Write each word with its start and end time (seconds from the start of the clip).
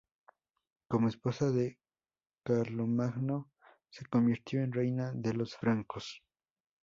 Como 0.89 1.09
esposa 1.09 1.51
de 1.51 1.77
Carlomagno, 2.43 3.51
se 3.91 4.03
convirtió 4.07 4.63
en 4.63 4.71
reina 4.73 5.11
de 5.13 5.33
los 5.35 5.55
francos. 5.55 6.23